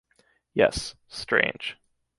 Yes, 0.55 0.95
strange. 1.09 1.77